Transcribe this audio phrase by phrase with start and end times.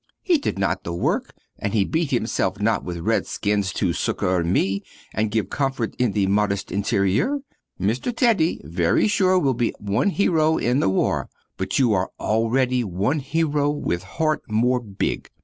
[0.23, 4.43] He did not the work, and he beat himself not with Red Skins, to succour
[4.43, 4.81] me
[5.13, 7.37] and give comfort in the modest interior.
[7.79, 8.11] Mr.
[8.11, 13.19] Teddy very sure will be one hero in the war, but you are already one
[13.19, 15.29] hero with heart more big.